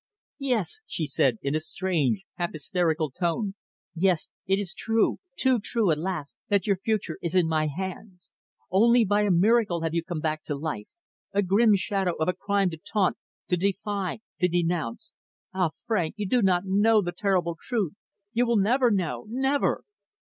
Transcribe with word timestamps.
"Yes," 0.39 0.81
she 0.87 1.05
said, 1.05 1.37
in 1.43 1.53
a 1.53 1.59
strange, 1.59 2.25
half 2.33 2.53
hysterical 2.53 3.11
tone. 3.11 3.53
"Yes, 3.93 4.31
it 4.47 4.57
is 4.57 4.73
true, 4.73 5.19
too 5.35 5.59
true, 5.59 5.93
alas! 5.93 6.35
that 6.49 6.65
your 6.65 6.77
future 6.77 7.19
is 7.21 7.35
in 7.35 7.47
my 7.47 7.67
hands. 7.67 8.31
Only 8.71 9.05
by 9.05 9.21
a 9.21 9.29
miracle 9.29 9.81
have 9.81 9.93
you 9.93 10.03
come 10.03 10.19
back 10.19 10.41
to 10.45 10.55
life, 10.55 10.87
a 11.33 11.43
grim 11.43 11.75
shadow 11.75 12.13
of 12.15 12.27
a 12.27 12.33
crime 12.33 12.71
to 12.71 12.77
taunt, 12.77 13.17
to 13.49 13.55
defy, 13.55 14.21
to 14.39 14.47
denounce. 14.47 15.13
Ah! 15.53 15.69
Frank, 15.85 16.15
you 16.17 16.27
do 16.27 16.41
not 16.41 16.63
know 16.65 17.03
the 17.03 17.11
terrible 17.15 17.55
truth; 17.61 17.93
you 18.33 18.47
will 18.47 18.57
never 18.57 18.89
know 18.89 19.25
never!" 19.29 19.83